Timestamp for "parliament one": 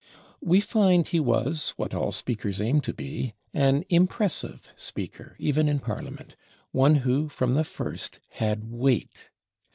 5.77-6.95